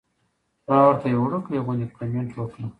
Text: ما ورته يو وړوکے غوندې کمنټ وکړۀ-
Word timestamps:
ما 0.67 0.77
ورته 0.85 1.05
يو 1.13 1.21
وړوکے 1.25 1.57
غوندې 1.65 1.87
کمنټ 1.97 2.29
وکړۀ- 2.35 2.65